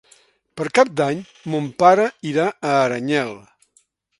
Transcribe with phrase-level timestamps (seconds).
[0.61, 1.21] Per Cap d'Any
[1.55, 3.35] mon pare irà a Aranyel.